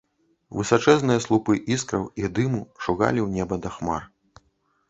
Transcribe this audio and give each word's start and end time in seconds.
Высачэзныя 0.59 1.19
слупы 1.25 1.57
іскраў 1.75 2.07
і 2.23 2.31
дыму 2.39 2.65
шугалі 2.87 3.19
ў 3.27 3.41
неба 3.41 3.55
да 3.67 3.75
хмар. 3.77 4.01